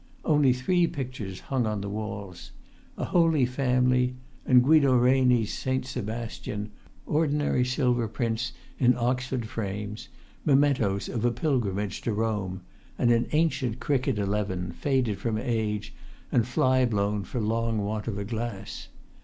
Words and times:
Only 0.25 0.51
three 0.51 0.87
pictures 0.87 1.41
hung 1.41 1.67
on 1.67 1.81
the 1.81 1.87
walls; 1.87 2.53
a 2.97 3.05
Holy 3.05 3.45
Family 3.45 4.15
and 4.47 4.63
Guido 4.63 4.95
Reni's 4.97 5.53
St. 5.53 5.85
Sebastian, 5.85 6.71
ordinary 7.05 7.63
silver 7.63 8.07
prints 8.07 8.51
in 8.79 8.97
Oxford 8.97 9.45
frames, 9.47 10.09
mementoes 10.43 11.07
of 11.07 11.23
a 11.23 11.29
pilgrimage 11.29 12.01
to 12.01 12.13
Rome; 12.13 12.61
and 12.97 13.11
an 13.11 13.27
ancient 13.31 13.79
cricket 13.79 14.17
eleven, 14.17 14.71
faded 14.71 15.19
from 15.19 15.37
age, 15.37 15.93
and 16.31 16.47
fly 16.47 16.83
blown 16.87 17.23
for 17.23 17.39
long 17.39 17.77
want 17.77 18.07
of 18.07 18.17
a 18.17 18.25
glass. 18.25 18.87